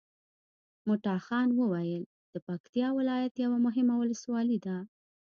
مټاخان 0.87 1.47
ولسوالي 1.51 1.97
د 2.33 2.35
پکتیکا 2.47 2.87
ولایت 2.99 3.33
یوه 3.43 3.57
مهمه 3.65 3.95
ولسوالي 3.97 4.57
ده 4.65 4.77